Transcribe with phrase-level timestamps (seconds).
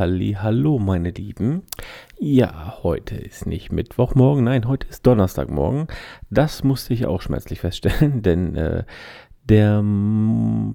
[0.00, 1.60] halli, hallo, meine Lieben.
[2.18, 5.88] Ja, heute ist nicht Mittwochmorgen, nein, heute ist Donnerstagmorgen.
[6.30, 8.84] Das musste ich auch schmerzlich feststellen, denn äh,
[9.44, 9.84] der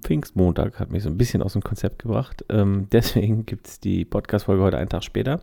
[0.03, 2.45] Pfingstmontag hat mich so ein bisschen aus dem Konzept gebracht.
[2.49, 5.41] Ähm, deswegen gibt es die Podcast-Folge heute einen Tag später.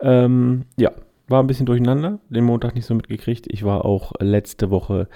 [0.00, 0.92] Ähm, ja,
[1.28, 3.46] war ein bisschen durcheinander, den Montag nicht so mitgekriegt.
[3.50, 5.08] Ich war auch letzte Woche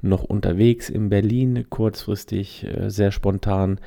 [0.00, 3.80] noch unterwegs in Berlin, kurzfristig, äh, sehr spontan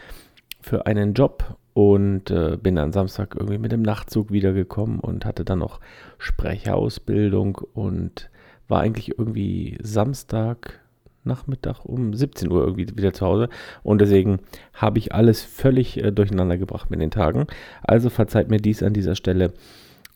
[0.68, 5.46] für einen Job und äh, bin dann Samstag irgendwie mit dem Nachtzug wiedergekommen und hatte
[5.46, 5.80] dann noch
[6.18, 8.30] Sprecherausbildung und
[8.68, 10.82] war eigentlich irgendwie Samstag
[11.24, 13.50] Nachmittag um 17 Uhr irgendwie wieder zu Hause
[13.84, 14.40] und deswegen
[14.74, 17.48] habe ich alles völlig äh, durcheinander gebracht mit den Tagen.
[17.84, 19.54] Also verzeiht mir dies an dieser Stelle.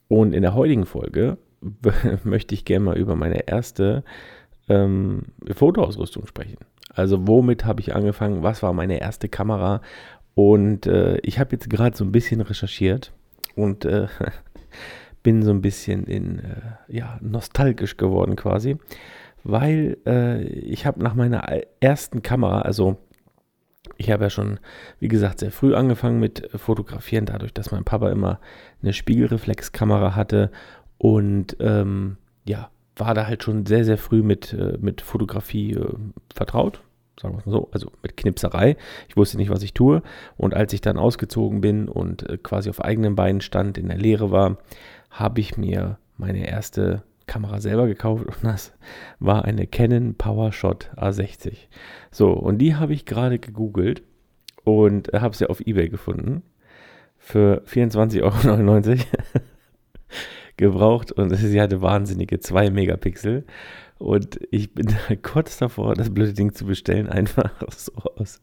[0.08, 1.38] Und in der heutigen Folge
[2.24, 4.04] möchte ich gerne mal über meine erste
[4.68, 5.24] ähm,
[5.54, 6.58] Fotoausrüstung sprechen.
[6.94, 8.44] Also womit habe ich angefangen?
[8.44, 9.82] Was war meine erste Kamera?
[10.36, 13.12] Und äh, ich habe jetzt gerade so ein bisschen recherchiert
[13.56, 14.08] und äh,
[15.24, 18.78] bin so ein bisschen in, äh, ja, nostalgisch geworden quasi,
[19.44, 21.44] weil äh, ich habe nach meiner
[21.80, 22.98] ersten Kamera, also
[23.98, 24.60] ich habe ja schon,
[25.00, 28.40] wie gesagt, sehr früh angefangen mit Fotografieren, dadurch, dass mein Papa immer
[28.82, 30.52] eine Spiegelreflexkamera hatte
[30.98, 35.94] und ähm, ja, war da halt schon sehr, sehr früh mit, äh, mit Fotografie äh,
[36.34, 36.82] vertraut,
[37.20, 38.78] sagen wir es mal so, also mit Knipserei.
[39.08, 40.02] Ich wusste nicht, was ich tue.
[40.38, 43.98] Und als ich dann ausgezogen bin und äh, quasi auf eigenen Beinen stand, in der
[43.98, 44.58] Lehre war,
[45.10, 48.74] habe ich mir meine erste Kamera selber gekauft und das
[49.20, 51.68] war eine Canon PowerShot A60.
[52.12, 54.04] So, und die habe ich gerade gegoogelt
[54.64, 56.44] und habe sie auf Ebay gefunden
[57.18, 58.98] für 24,99 Euro
[60.58, 63.46] gebraucht und sie hatte wahnsinnige 2 Megapixel
[64.02, 64.88] und ich bin
[65.22, 68.42] kurz davor, das blöde Ding zu bestellen, einfach so aus.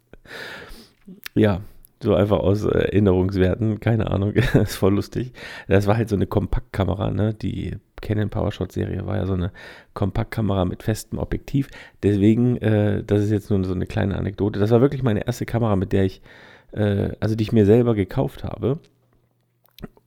[1.34, 1.62] Ja,
[2.00, 5.32] so einfach aus Erinnerungswerten, keine Ahnung, ist voll lustig.
[5.66, 7.34] Das war halt so eine Kompaktkamera, ne?
[7.34, 9.50] Die Canon PowerShot Serie war ja so eine
[9.94, 11.68] Kompaktkamera mit festem Objektiv.
[12.04, 14.60] Deswegen, äh, das ist jetzt nur so eine kleine Anekdote.
[14.60, 16.22] Das war wirklich meine erste Kamera, mit der ich,
[16.70, 18.78] äh, also die ich mir selber gekauft habe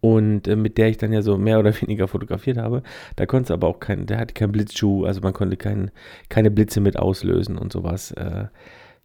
[0.02, 2.84] und äh, mit der ich dann ja so mehr oder weniger fotografiert habe.
[3.16, 5.92] Da konnte es aber auch kein, der hatte keinen Blitzschuh, also man konnte kein,
[6.30, 8.12] keine Blitze mit auslösen und sowas.
[8.12, 8.46] Äh,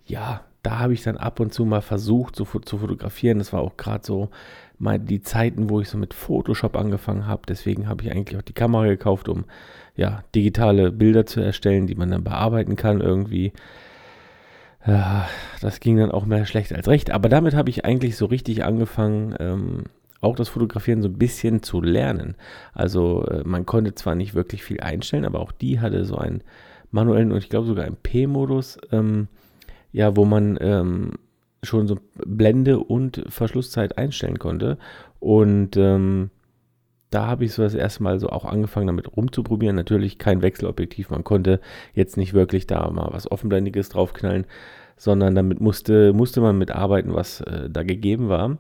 [0.07, 3.39] ja, da habe ich dann ab und zu mal versucht so, zu fotografieren.
[3.39, 4.31] Das war auch gerade so
[4.79, 7.43] mal die Zeiten, wo ich so mit Photoshop angefangen habe.
[7.49, 9.45] Deswegen habe ich eigentlich auch die Kamera gekauft, um
[9.95, 13.53] ja, digitale Bilder zu erstellen, die man dann bearbeiten kann irgendwie.
[14.87, 15.29] Ja,
[15.61, 17.11] das ging dann auch mehr schlecht als recht.
[17.11, 19.85] Aber damit habe ich eigentlich so richtig angefangen, ähm,
[20.21, 22.37] auch das Fotografieren so ein bisschen zu lernen.
[22.73, 26.43] Also äh, man konnte zwar nicht wirklich viel einstellen, aber auch die hatte so einen
[26.91, 29.29] manuellen und ich glaube sogar einen P-Modus, ähm,
[29.93, 31.13] ja, wo man ähm,
[31.63, 34.79] schon so Blende und Verschlusszeit einstellen konnte.
[35.21, 36.31] Und ähm,
[37.11, 39.77] da habe ich so das erste Mal so auch angefangen, damit rumzuprobieren.
[39.77, 41.61] Natürlich kein Wechselobjektiv, man konnte
[41.95, 44.47] jetzt nicht wirklich da mal was Offenblendiges draufknallen,
[44.97, 48.59] sondern damit musste, musste man mitarbeiten, was äh, da gegeben war.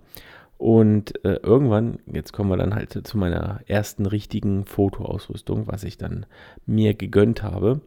[0.58, 5.98] Und äh, irgendwann, jetzt kommen wir dann halt zu meiner ersten richtigen Fotoausrüstung, was ich
[5.98, 6.24] dann
[6.64, 7.82] mir gegönnt habe.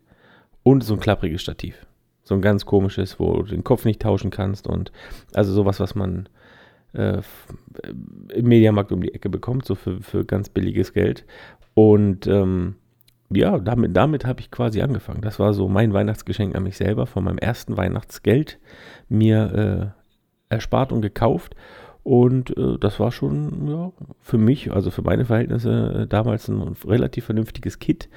[0.62, 1.86] und so ein klappriges Stativ.
[2.22, 4.92] So ein ganz komisches, wo du den Kopf nicht tauschen kannst und
[5.34, 6.28] also sowas, was man
[6.92, 7.20] äh,
[8.32, 11.24] im Mediamarkt um die Ecke bekommt, so für, für ganz billiges Geld.
[11.74, 12.76] Und ähm,
[13.30, 15.22] ja, damit, damit habe ich quasi angefangen.
[15.22, 18.58] Das war so mein Weihnachtsgeschenk an mich selber von meinem ersten Weihnachtsgeld
[19.08, 19.94] mir
[20.50, 21.56] äh, erspart und gekauft.
[22.02, 26.74] Und äh, das war schon ja, für mich, also für meine Verhältnisse, äh, damals ein
[26.84, 28.08] relativ vernünftiges Kit.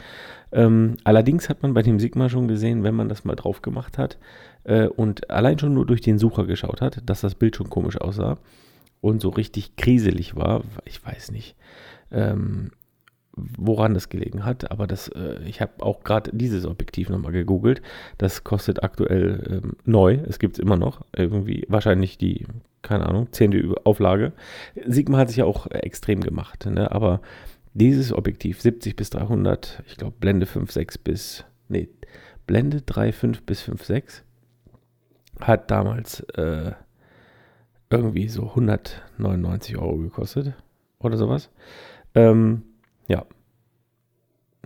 [0.51, 3.97] Ähm, allerdings hat man bei dem Sigma schon gesehen, wenn man das mal drauf gemacht
[3.97, 4.17] hat
[4.63, 7.99] äh, und allein schon nur durch den Sucher geschaut hat, dass das Bild schon komisch
[7.99, 8.37] aussah
[9.01, 10.63] und so richtig kriselig war.
[10.85, 11.55] Ich weiß nicht.
[12.11, 12.71] Ähm,
[13.35, 17.81] woran das gelegen hat, aber das, äh, ich habe auch gerade dieses Objektiv nochmal gegoogelt.
[18.17, 22.45] Das kostet aktuell ähm, neu, es gibt es immer noch, irgendwie wahrscheinlich die,
[22.85, 24.31] keine Ahnung, zehnte Auflage.
[24.85, 26.91] Sigma hat sich ja auch extrem gemacht, ne?
[26.91, 27.21] aber
[27.73, 31.89] dieses Objektiv 70 bis 300, ich glaube Blende 5.6 bis, nee,
[32.47, 34.21] Blende 3.5 bis 5.6
[35.41, 36.71] hat damals äh,
[37.89, 40.53] irgendwie so 199 Euro gekostet
[40.99, 41.49] oder sowas.
[42.13, 42.63] Ähm,
[43.07, 43.25] ja.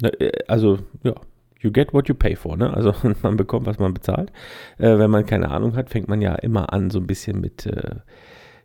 [0.02, 1.16] Äh, also, ja,
[1.60, 2.74] you get what you pay for, ne?
[2.74, 4.32] Also man bekommt, was man bezahlt.
[4.78, 7.66] Äh, wenn man keine Ahnung hat, fängt man ja immer an, so ein bisschen mit,
[7.66, 7.96] äh,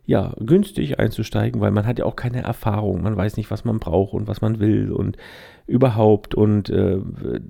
[0.05, 3.01] ja, günstig einzusteigen, weil man hat ja auch keine Erfahrung.
[3.01, 5.17] Man weiß nicht, was man braucht und was man will und
[5.67, 6.35] überhaupt.
[6.35, 6.99] Und äh,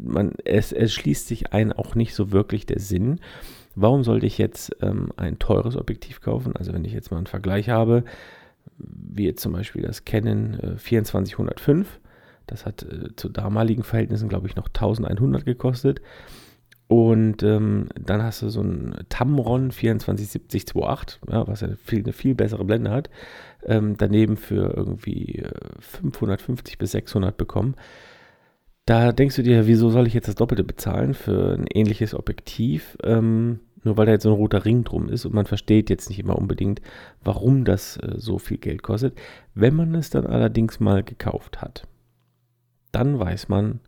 [0.02, 3.20] man, es, es schließt sich ein auch nicht so wirklich der Sinn.
[3.76, 6.56] Warum sollte ich jetzt ähm, ein teures Objektiv kaufen?
[6.56, 8.06] Also wenn ich jetzt mal einen Vergleich habe,
[8.78, 12.00] wie jetzt zum Beispiel das Canon äh, 2405
[12.48, 16.02] das hat äh, zu damaligen Verhältnissen, glaube ich, noch 1100 gekostet.
[16.88, 22.36] Und ähm, dann hast du so ein Tamron 247028, ja, was ja viel, eine viel
[22.36, 23.10] bessere Blende hat.
[23.66, 27.76] Ähm, daneben für irgendwie äh, 550 bis 600 bekommen.
[28.86, 32.98] Da denkst du dir, wieso soll ich jetzt das Doppelte bezahlen für ein ähnliches Objektiv?
[33.04, 36.10] Ähm, nur weil da jetzt so ein roter Ring drum ist und man versteht jetzt
[36.10, 36.82] nicht immer unbedingt,
[37.24, 39.18] warum das äh, so viel Geld kostet.
[39.56, 41.88] Wenn man es dann allerdings mal gekauft hat,
[42.96, 43.80] dann weiß man,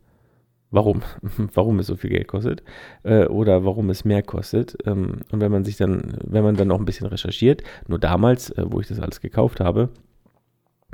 [0.70, 1.02] warum,
[1.54, 2.62] warum es so viel Geld kostet
[3.02, 4.76] äh, oder warum es mehr kostet.
[4.86, 8.50] Ähm, und wenn man sich dann, wenn man dann noch ein bisschen recherchiert, nur damals,
[8.50, 9.90] äh, wo ich das alles gekauft habe,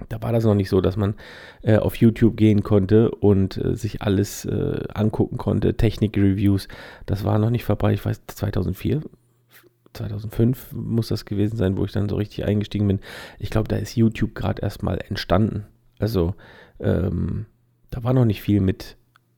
[0.08, 1.14] da war das noch nicht so, dass man
[1.62, 6.66] äh, auf YouTube gehen konnte und äh, sich alles äh, angucken konnte, Technik-Reviews.
[7.06, 9.02] Das war noch nicht verbreitet, ich weiß, 2004,
[9.92, 12.98] 2005 muss das gewesen sein, wo ich dann so richtig eingestiegen bin.
[13.38, 15.66] Ich glaube, da ist YouTube gerade erstmal entstanden.
[16.00, 16.34] Also,
[16.80, 17.46] ähm,
[17.94, 18.96] da war noch nicht viel mit,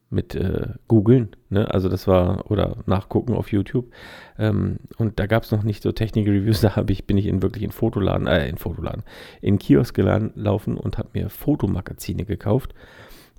[0.08, 1.70] mit äh, googeln, ne?
[1.72, 3.92] also das war, oder nachgucken auf YouTube.
[4.38, 7.62] Ähm, und da gab es noch nicht so Technik-Reviews, da ich, bin ich in wirklich
[7.62, 9.02] in Fotoladen, äh, in Fotoladen,
[9.42, 12.74] in Kiosk gelaufen und habe mir Fotomagazine gekauft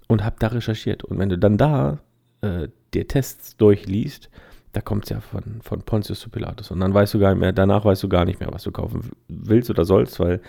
[0.08, 1.04] und habe da recherchiert.
[1.04, 1.98] Und wenn du dann da
[2.42, 4.30] äh, dir Tests durchliest,
[4.74, 6.70] da kommt es ja von, von Pontius zu Pilatus.
[6.70, 8.72] Und dann weißt du gar nicht mehr, danach weißt du gar nicht mehr, was du
[8.72, 10.42] kaufen willst oder sollst, weil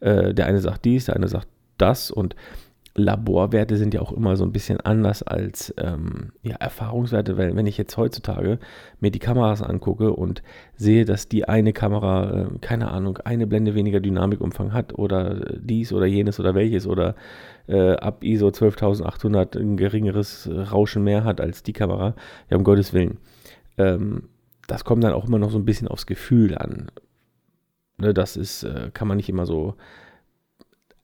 [0.00, 2.34] äh, der eine sagt dies, der eine sagt das und
[2.96, 7.66] Laborwerte sind ja auch immer so ein bisschen anders als ähm, ja, Erfahrungswerte, weil wenn
[7.66, 8.60] ich jetzt heutzutage
[9.00, 10.42] mir die Kameras angucke und
[10.76, 15.92] sehe, dass die eine Kamera, äh, keine Ahnung, eine Blende weniger Dynamikumfang hat oder dies
[15.92, 17.16] oder jenes oder welches oder
[17.66, 22.14] äh, ab ISO 12800 ein geringeres Rauschen mehr hat als die Kamera,
[22.48, 23.18] ja um Gottes Willen.
[23.76, 24.28] Ähm,
[24.68, 26.90] das kommt dann auch immer noch so ein bisschen aufs Gefühl an.
[27.98, 29.74] Ne, das ist, äh, kann man nicht immer so,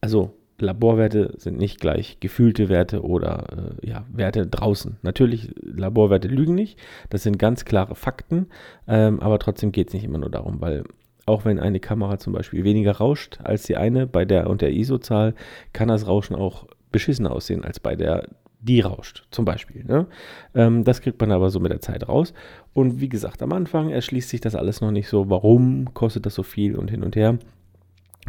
[0.00, 4.98] also Laborwerte sind nicht gleich gefühlte Werte oder äh, ja, Werte draußen.
[5.02, 6.78] Natürlich, Laborwerte lügen nicht,
[7.08, 8.48] das sind ganz klare Fakten,
[8.88, 10.84] ähm, aber trotzdem geht es nicht immer nur darum, weil
[11.26, 14.72] auch wenn eine Kamera zum Beispiel weniger rauscht als die eine bei der und der
[14.72, 15.34] ISO-Zahl,
[15.72, 18.28] kann das Rauschen auch beschissen aussehen als bei der,
[18.60, 19.84] die rauscht, zum Beispiel.
[19.84, 20.06] Ne?
[20.54, 22.34] Ähm, das kriegt man aber so mit der Zeit raus.
[22.74, 26.34] Und wie gesagt, am Anfang erschließt sich das alles noch nicht so, warum kostet das
[26.34, 27.38] so viel und hin und her.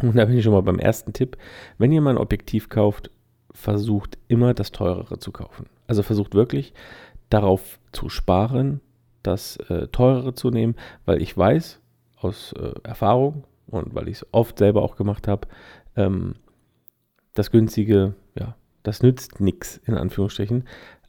[0.02, 1.36] Und da bin ich schon mal beim ersten Tipp.
[1.78, 3.10] Wenn ihr mal ein Objektiv kauft,
[3.52, 5.66] versucht immer das teurere zu kaufen.
[5.86, 6.72] Also versucht wirklich
[7.30, 8.80] darauf zu sparen,
[9.22, 11.80] das äh, teurere zu nehmen, weil ich weiß
[12.16, 15.48] aus äh, Erfahrung und weil ich es oft selber auch gemacht habe,
[15.96, 16.34] ähm,
[17.34, 20.64] das günstige, ja, das nützt nichts in Anführungsstrichen.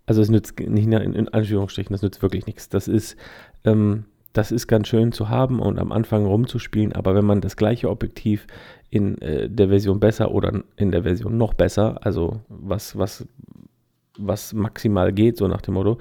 [0.06, 2.70] Also es nützt nicht in, Anführungsstrichen, das nützt wirklich nichts.
[2.70, 3.16] Das ist
[3.64, 7.56] ähm, das ist ganz schön zu haben und am Anfang rumzuspielen, aber wenn man das
[7.56, 8.48] gleiche Objektiv
[8.90, 13.28] in äh, der Version besser oder in der Version noch besser, also was, was,
[14.18, 16.00] was maximal geht, so nach dem Motto,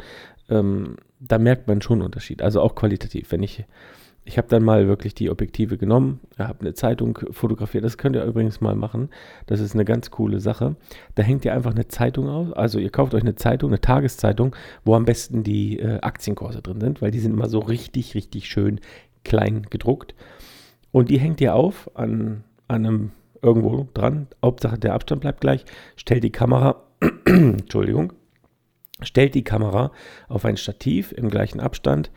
[0.49, 2.43] ähm, da merkt man schon Unterschied.
[2.43, 3.31] Also auch qualitativ.
[3.31, 3.65] Wenn ich
[4.25, 7.83] ich habe dann mal wirklich die Objektive genommen, habe eine Zeitung fotografiert.
[7.85, 9.09] Das könnt ihr übrigens mal machen.
[9.47, 10.77] Das ist eine ganz coole Sache.
[11.17, 12.53] Da hängt ihr einfach eine Zeitung aus.
[12.53, 16.81] Also ihr kauft euch eine Zeitung, eine Tageszeitung, wo am besten die äh, Aktienkurse drin
[16.81, 18.81] sind, weil die sind immer so richtig, richtig schön
[19.25, 20.15] klein gedruckt.
[20.93, 23.11] Und die hängt ihr auf an, an einem
[23.41, 24.29] irgendwo dran.
[24.43, 25.65] Hauptsache der Abstand bleibt gleich.
[25.97, 26.85] Stellt die Kamera,
[27.25, 28.13] Entschuldigung,
[29.03, 29.91] stellt die Kamera
[30.29, 32.13] auf ein Stativ im gleichen Abstand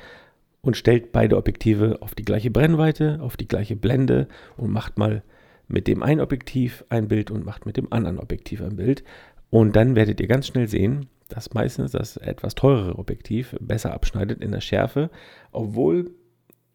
[0.65, 5.23] und stellt beide Objektive auf die gleiche Brennweite, auf die gleiche Blende und macht mal
[5.67, 9.03] mit dem einen Objektiv ein Bild und macht mit dem anderen Objektiv ein Bild.
[9.51, 14.41] Und dann werdet ihr ganz schnell sehen, dass meistens das etwas teurere Objektiv besser abschneidet
[14.41, 15.11] in der Schärfe.
[15.51, 16.11] Obwohl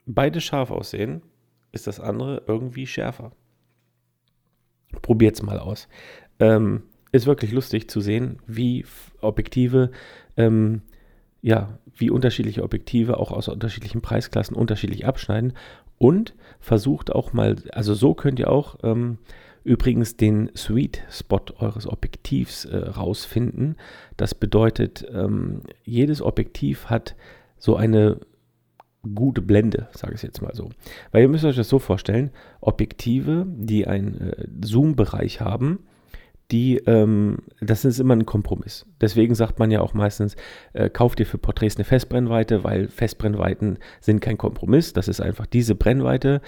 [0.07, 1.23] beide scharf aussehen,
[1.73, 3.33] ist das andere irgendwie schärfer.
[5.03, 5.89] Probiert es mal aus.
[6.39, 8.85] Ähm, ist wirklich lustig zu sehen, wie
[9.21, 9.91] Objektive,
[10.37, 10.83] ähm,
[11.43, 15.55] ja, wie unterschiedliche Objektive auch aus unterschiedlichen Preisklassen unterschiedlich abschneiden
[15.99, 19.19] und versucht auch mal, also so könnt ihr auch ähm,
[19.65, 23.77] übrigens den Sweet Spot eures Objektivs äh, rausfinden.
[24.17, 27.17] Das bedeutet, ähm, jedes Objektiv hat
[27.59, 28.21] so eine
[29.15, 30.71] gute Blende, sage ich jetzt mal so.
[31.11, 32.31] Weil ihr müsst euch das so vorstellen,
[32.61, 35.81] Objektive, die einen äh, Zoom-Bereich haben,
[36.51, 38.87] die, ähm, das ist immer ein Kompromiss.
[39.01, 40.37] Deswegen sagt man ja auch meistens,
[40.73, 44.93] äh, kauft ihr für Porträts eine Festbrennweite, weil Festbrennweiten sind kein Kompromiss.
[44.93, 46.41] Das ist einfach diese Brennweite,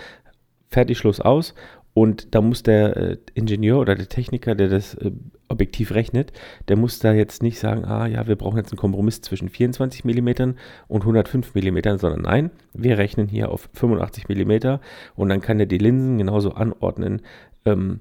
[0.68, 1.54] fertig, Schluss aus.
[1.94, 5.10] Und da muss der äh, Ingenieur oder der Techniker, der das äh,
[5.48, 6.32] Objektiv rechnet,
[6.68, 10.02] der muss da jetzt nicht sagen, ah ja, wir brauchen jetzt einen Kompromiss zwischen 24
[10.02, 10.54] mm
[10.88, 14.78] und 105 mm, sondern nein, wir rechnen hier auf 85 mm
[15.14, 17.20] und dann kann er die Linsen genauso anordnen,
[17.66, 18.00] ähm,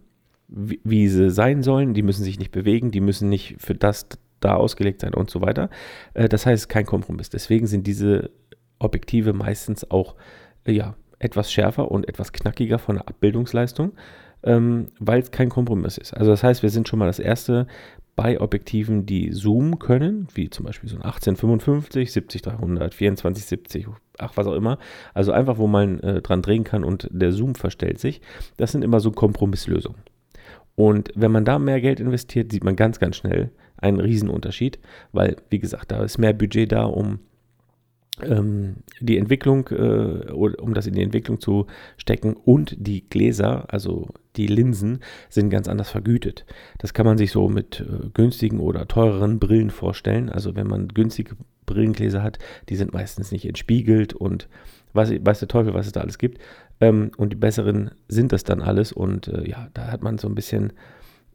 [0.52, 1.94] wie, sie sein sollen.
[1.94, 4.08] Die müssen sich nicht bewegen, die müssen nicht für das
[4.42, 5.70] da ausgelegt sein und so weiter.
[6.14, 7.30] Äh, das heißt, kein Kompromiss.
[7.30, 8.32] Deswegen sind diese
[8.80, 10.16] Objektive meistens auch,
[10.66, 13.94] äh, ja, etwas schärfer und etwas knackiger von der Abbildungsleistung,
[14.44, 16.14] ähm, weil es kein Kompromiss ist.
[16.14, 17.68] Also das heißt, wir sind schon mal das erste
[18.16, 24.48] bei Objektiven, die zoomen können, wie zum Beispiel so ein 1855, 70-300, 24-70, ach was
[24.48, 24.80] auch immer.
[25.14, 28.22] Also einfach, wo man äh, dran drehen kann und der Zoom verstellt sich.
[28.58, 30.02] Das sind immer so Kompromisslösungen.
[30.76, 34.80] Und wenn man da mehr Geld investiert, sieht man ganz, ganz schnell einen Riesenunterschied,
[35.12, 37.20] weil, wie gesagt, da ist mehr Budget da, um
[38.22, 44.10] ähm, die Entwicklung, äh, um das in die Entwicklung zu stecken und die Gläser, also
[44.36, 45.00] die Linsen,
[45.30, 46.46] sind ganz anders vergütet.
[46.78, 50.30] Das kann man sich so mit äh, günstigen oder teureren Brillen vorstellen.
[50.30, 51.36] Also wenn man günstige
[51.66, 54.48] Brillengläser hat, die sind meistens nicht entspiegelt und
[54.94, 56.40] weiß, weiß der Teufel, was es da alles gibt.
[56.82, 60.28] Ähm, und die besseren sind das dann alles und äh, ja, da hat man so
[60.28, 60.74] ein bisschen,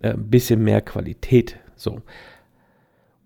[0.01, 1.59] äh, bisschen mehr Qualität.
[1.77, 2.03] So.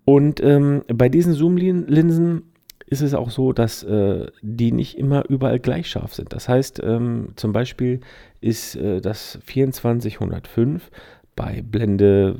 [0.05, 2.43] Und ähm, bei diesen Zoom-Linsen
[2.85, 6.33] ist es auch so, dass äh, die nicht immer überall gleich scharf sind.
[6.33, 8.01] Das heißt, ähm, zum Beispiel
[8.41, 10.91] ist äh, das 2405
[11.35, 12.39] bei Blende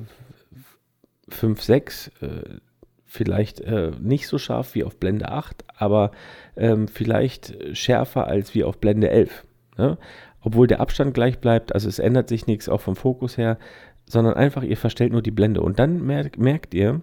[1.29, 2.59] 5.6 äh,
[3.05, 6.11] vielleicht äh, nicht so scharf wie auf Blende 8, aber
[6.55, 9.45] ähm, vielleicht schärfer als wie auf Blende 11.
[9.77, 9.97] Ne?
[10.41, 13.57] Obwohl der Abstand gleich bleibt, also es ändert sich nichts auch vom Fokus her,
[14.05, 15.61] sondern einfach ihr verstellt nur die Blende.
[15.61, 17.01] Und dann merkt, merkt ihr,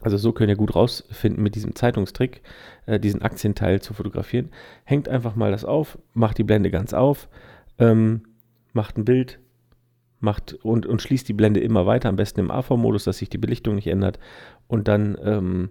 [0.00, 2.42] also so könnt ihr gut rausfinden mit diesem Zeitungstrick,
[2.86, 4.50] äh, diesen Aktienteil zu fotografieren.
[4.84, 7.28] Hängt einfach mal das auf, macht die Blende ganz auf,
[7.78, 8.22] ähm,
[8.72, 9.40] macht ein Bild,
[10.20, 13.38] macht und, und schließt die Blende immer weiter, am besten im AV-Modus, dass sich die
[13.38, 14.18] Belichtung nicht ändert.
[14.66, 15.70] Und dann, ähm,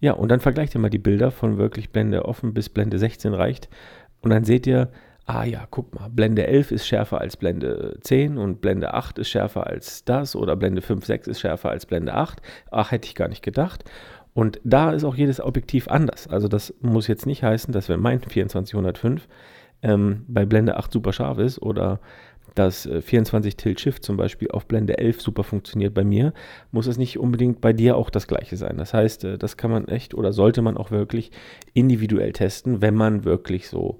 [0.00, 3.34] ja, und dann vergleicht ihr mal die Bilder von wirklich Blende offen bis Blende 16
[3.34, 3.68] reicht.
[4.20, 4.90] Und dann seht ihr,
[5.26, 9.28] ah ja, guck mal, Blende 11 ist schärfer als Blende 10 und Blende 8 ist
[9.28, 12.40] schärfer als das oder Blende 5, 6 ist schärfer als Blende 8.
[12.70, 13.84] Ach, hätte ich gar nicht gedacht.
[14.34, 16.26] Und da ist auch jedes Objektiv anders.
[16.26, 19.28] Also das muss jetzt nicht heißen, dass wenn mein 2405
[19.82, 22.00] ähm, bei Blende 8 super scharf ist oder
[22.54, 26.32] das 24 äh, Tilt Shift zum Beispiel auf Blende 11 super funktioniert bei mir,
[26.70, 28.76] muss es nicht unbedingt bei dir auch das gleiche sein.
[28.76, 31.30] Das heißt, äh, das kann man echt oder sollte man auch wirklich
[31.72, 33.98] individuell testen, wenn man wirklich so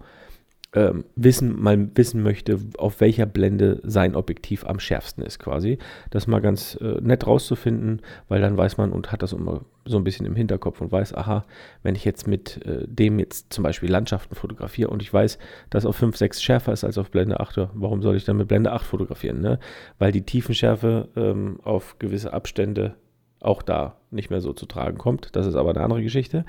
[0.75, 5.79] ähm, wissen, mal wissen möchte, auf welcher Blende sein Objektiv am schärfsten ist quasi.
[6.11, 9.99] Das mal ganz äh, nett rauszufinden, weil dann weiß man und hat das immer so
[9.99, 11.45] ein bisschen im Hinterkopf und weiß, aha,
[11.83, 15.39] wenn ich jetzt mit äh, dem jetzt zum Beispiel Landschaften fotografiere und ich weiß,
[15.69, 18.49] dass auf 5, 6 schärfer ist als auf Blende 8, warum soll ich dann mit
[18.49, 19.41] Blende 8 fotografieren?
[19.41, 19.59] Ne?
[19.99, 22.95] Weil die Tiefenschärfe ähm, auf gewisse Abstände
[23.41, 25.35] auch da nicht mehr so zu tragen kommt.
[25.37, 26.45] Das ist aber eine andere Geschichte.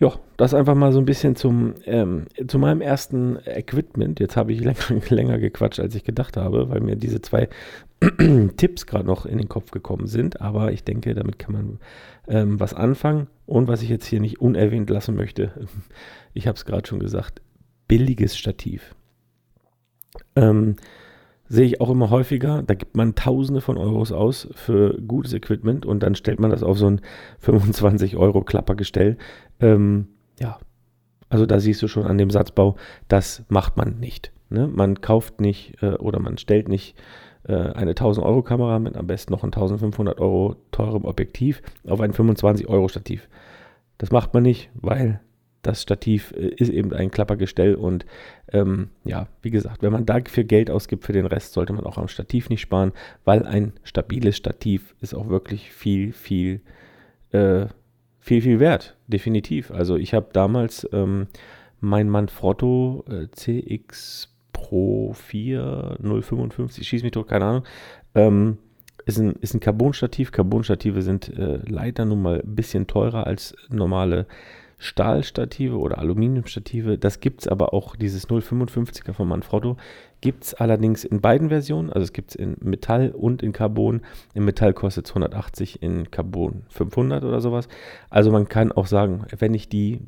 [0.00, 4.18] Ja, das einfach mal so ein bisschen zum, ähm, zu meinem ersten Equipment.
[4.18, 4.78] Jetzt habe ich länger,
[5.10, 7.50] länger gequatscht, als ich gedacht habe, weil mir diese zwei
[8.56, 10.40] Tipps gerade noch in den Kopf gekommen sind.
[10.40, 11.78] Aber ich denke, damit kann man
[12.28, 13.26] ähm, was anfangen.
[13.44, 15.52] Und was ich jetzt hier nicht unerwähnt lassen möchte,
[16.32, 17.42] ich habe es gerade schon gesagt,
[17.86, 18.94] billiges Stativ.
[20.34, 20.76] Ähm,
[21.50, 22.62] sehe ich auch immer häufiger.
[22.62, 26.62] Da gibt man Tausende von Euros aus für gutes Equipment und dann stellt man das
[26.62, 27.00] auf so ein
[27.40, 29.18] 25 Euro Klappergestell.
[29.58, 30.06] Ähm,
[30.38, 30.58] ja,
[31.28, 32.76] also da siehst du schon an dem Satzbau,
[33.08, 34.32] das macht man nicht.
[34.48, 34.68] Ne?
[34.68, 36.96] Man kauft nicht äh, oder man stellt nicht
[37.42, 42.00] äh, eine 1000 Euro Kamera mit am besten noch ein 1500 Euro teurem Objektiv auf
[42.00, 43.28] ein 25 Euro Stativ.
[43.98, 45.20] Das macht man nicht, weil
[45.62, 48.06] das Stativ äh, ist eben ein Klappergestell und
[48.52, 51.98] ähm, ja, wie gesagt, wenn man dafür Geld ausgibt für den Rest, sollte man auch
[51.98, 52.92] am Stativ nicht sparen,
[53.24, 56.60] weil ein stabiles Stativ ist auch wirklich viel, viel,
[57.32, 57.66] äh,
[58.20, 59.70] viel, viel wert, definitiv.
[59.70, 61.28] Also ich habe damals ähm,
[61.80, 67.64] mein Manfrotto äh, CX Pro 4 055, schieß mich tot, keine Ahnung,
[68.14, 68.58] ähm,
[69.06, 70.32] ist ein, ist ein Carbon-Stativ.
[70.32, 74.26] Carbon-Stative sind äh, leider nun mal ein bisschen teurer als normale
[74.80, 76.98] Stahlstative oder Aluminiumstative.
[76.98, 79.76] Das gibt es aber auch, dieses 055er von Manfrotto,
[80.22, 81.90] gibt es allerdings in beiden Versionen.
[81.90, 84.00] Also es gibt es in Metall und in Carbon.
[84.34, 87.68] In Metall kostet es 180, in Carbon 500 oder sowas.
[88.08, 90.00] Also man kann auch sagen, wenn ich die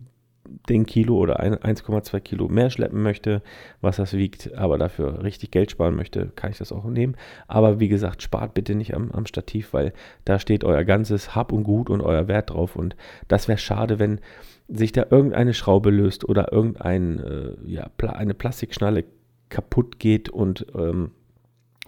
[0.68, 3.42] den Kilo oder 1,2 Kilo mehr schleppen möchte,
[3.80, 7.16] was das wiegt, aber dafür richtig Geld sparen möchte, kann ich das auch nehmen.
[7.48, 9.92] Aber wie gesagt, spart bitte nicht am, am Stativ, weil
[10.24, 12.76] da steht euer ganzes Hab und Gut und euer Wert drauf.
[12.76, 12.96] Und
[13.28, 14.20] das wäre schade, wenn
[14.68, 19.04] sich da irgendeine Schraube löst oder irgendein, äh, ja, eine Plastikschnalle
[19.48, 21.10] kaputt geht und, ähm,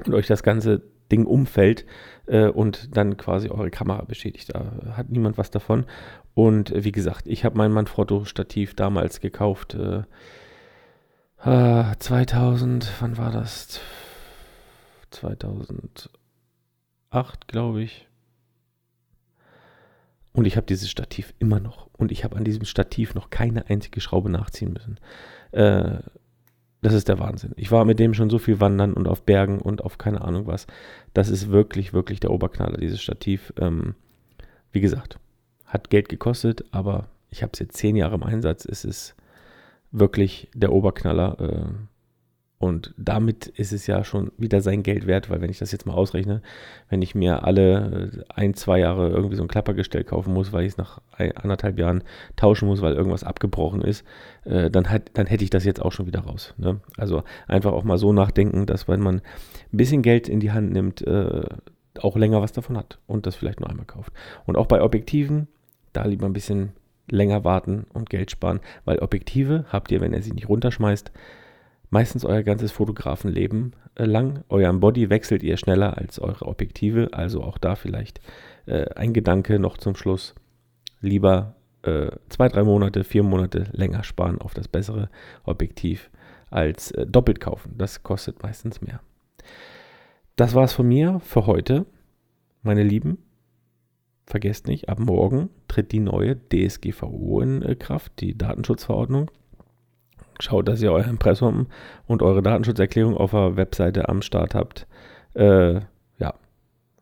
[0.04, 1.84] und euch das ganze Ding umfällt
[2.26, 4.54] äh, und dann quasi eure Kamera beschädigt.
[4.54, 5.86] Da hat niemand was davon.
[6.34, 9.74] Und äh, wie gesagt, ich habe mein Manfrotto-Stativ damals gekauft.
[9.74, 10.02] Äh,
[11.44, 13.78] 2000, wann war das?
[15.10, 16.08] 2008,
[17.48, 18.08] glaube ich.
[20.32, 21.88] Und ich habe dieses Stativ immer noch.
[21.92, 24.98] Und ich habe an diesem Stativ noch keine einzige Schraube nachziehen müssen.
[25.52, 25.98] Äh,
[26.84, 27.52] das ist der Wahnsinn.
[27.56, 30.46] Ich war mit dem schon so viel wandern und auf Bergen und auf keine Ahnung
[30.46, 30.66] was.
[31.14, 33.54] Das ist wirklich, wirklich der Oberknaller, dieses Stativ.
[33.58, 33.94] Ähm,
[34.70, 35.18] wie gesagt,
[35.64, 38.66] hat Geld gekostet, aber ich habe es jetzt zehn Jahre im Einsatz.
[38.66, 39.16] Es ist
[39.92, 41.40] wirklich der Oberknaller.
[41.40, 41.93] Äh,
[42.64, 45.84] und damit ist es ja schon wieder sein Geld wert, weil wenn ich das jetzt
[45.84, 46.40] mal ausrechne,
[46.88, 50.64] wenn ich mir alle äh, ein, zwei Jahre irgendwie so ein Klappergestell kaufen muss, weil
[50.64, 52.02] ich es nach anderthalb Jahren
[52.36, 54.02] tauschen muss, weil irgendwas abgebrochen ist,
[54.44, 56.54] äh, dann, hat, dann hätte ich das jetzt auch schon wieder raus.
[56.56, 56.80] Ne?
[56.96, 60.72] Also einfach auch mal so nachdenken, dass wenn man ein bisschen Geld in die Hand
[60.72, 61.44] nimmt, äh,
[62.00, 64.10] auch länger was davon hat und das vielleicht nur einmal kauft.
[64.46, 65.48] Und auch bei Objektiven,
[65.92, 66.72] da lieber ein bisschen
[67.10, 71.12] länger warten und Geld sparen, weil Objektive habt ihr, wenn ihr sie nicht runterschmeißt,
[71.94, 74.42] meistens euer ganzes Fotografenleben äh, lang.
[74.48, 78.20] Euren Body wechselt ihr schneller als eure Objektive, also auch da vielleicht
[78.66, 80.34] äh, ein Gedanke noch zum Schluss.
[81.00, 85.08] Lieber äh, zwei, drei Monate, vier Monate länger sparen auf das bessere
[85.44, 86.10] Objektiv
[86.50, 87.74] als äh, doppelt kaufen.
[87.78, 89.00] Das kostet meistens mehr.
[90.34, 91.86] Das war es von mir für heute,
[92.62, 93.18] meine Lieben.
[94.26, 99.30] Vergesst nicht, ab morgen tritt die neue DSGVO in äh, Kraft, die Datenschutzverordnung.
[100.40, 101.66] Schaut, dass ihr euer Impressum
[102.06, 104.86] und eure Datenschutzerklärung auf der Webseite am Start habt.
[105.34, 105.80] Äh,
[106.18, 106.34] ja.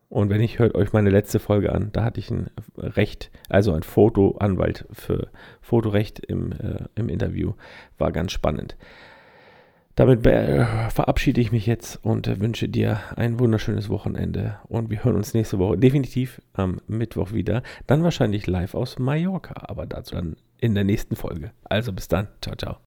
[0.09, 1.89] Und wenn nicht, hört euch meine letzte Folge an.
[1.91, 5.29] Da hatte ich ein Recht, also ein Fotoanwalt für
[5.61, 7.53] Fotorecht im, äh, im Interview.
[7.97, 8.77] War ganz spannend.
[9.95, 14.57] Damit verabschiede ich mich jetzt und wünsche dir ein wunderschönes Wochenende.
[14.67, 17.61] Und wir hören uns nächste Woche definitiv am Mittwoch wieder.
[17.85, 21.51] Dann wahrscheinlich live aus Mallorca, aber dazu dann in der nächsten Folge.
[21.63, 22.27] Also bis dann.
[22.41, 22.77] Ciao, ciao.